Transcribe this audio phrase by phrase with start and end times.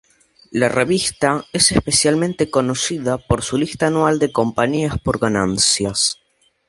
[0.49, 6.17] La revista es especialmente conocida por su lista anual de compañías por ganancias.